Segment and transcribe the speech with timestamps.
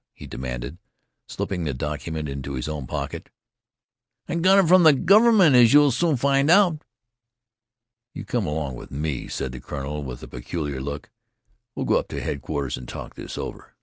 [0.15, 0.79] he demanded,
[1.27, 3.29] slipping the document into his own pocket.
[4.27, 6.81] "I got it from the Government, as you'll soon find out!"
[8.11, 11.11] "You come along with me," said the colonel with a peculiar look.
[11.75, 13.75] "We'll go up to headquarters and talk this over.